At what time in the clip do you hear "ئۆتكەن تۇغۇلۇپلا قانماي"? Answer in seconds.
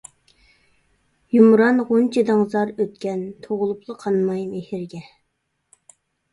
2.75-4.45